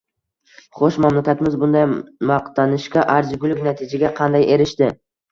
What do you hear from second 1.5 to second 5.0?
bunday maqtanishga arzigulik natijaga qanday erishdi?